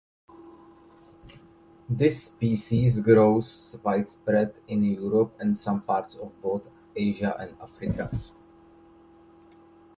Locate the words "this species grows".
1.87-3.77